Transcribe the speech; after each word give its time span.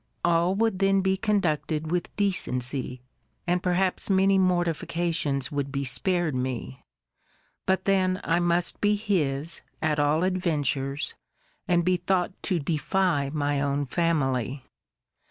All 0.25 0.55
would 0.55 0.79
then 0.79 1.01
be 1.01 1.15
conducted 1.15 1.91
with 1.91 2.15
decency, 2.15 3.03
and 3.45 3.61
perhaps 3.61 4.09
many 4.09 4.39
mortifications 4.39 5.51
would 5.51 5.71
be 5.71 5.83
spared 5.83 6.33
me. 6.33 6.81
But 7.67 7.85
then 7.85 8.19
I 8.23 8.39
must 8.39 8.81
be 8.81 8.95
his, 8.95 9.61
at 9.79 9.99
all 9.99 10.23
adventures, 10.23 11.13
and 11.67 11.85
be 11.85 11.97
thought 11.97 12.31
to 12.49 12.57
defy 12.57 13.29
my 13.31 13.61
own 13.61 13.85
family. 13.85 14.65